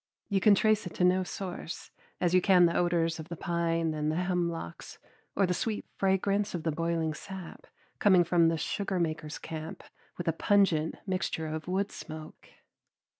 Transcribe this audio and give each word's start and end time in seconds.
You 0.29 0.41
can 0.41 0.55
trace 0.55 0.87
it 0.87 0.95
to 0.95 1.03
no 1.03 1.21
source, 1.21 1.91
as 2.19 2.33
you 2.33 2.41
can 2.41 2.65
the 2.65 2.75
odors 2.75 3.19
of 3.19 3.29
the 3.29 3.35
pine 3.35 3.93
and 3.93 4.11
the 4.11 4.15
hemlocks 4.15 4.97
or 5.35 5.45
the 5.45 5.53
sweet 5.53 5.85
fragrance 5.95 6.55
of 6.55 6.63
the 6.63 6.71
boiling 6.71 7.13
sap, 7.13 7.67
coming 7.99 8.23
from 8.23 8.47
the 8.47 8.57
sugar 8.57 8.99
maker's 8.99 9.37
camp 9.37 9.83
with 10.17 10.27
a 10.27 10.33
pungent 10.33 10.95
mixture 11.05 11.45
of 11.45 11.67
wood 11.67 11.91
smoke. 11.91 12.47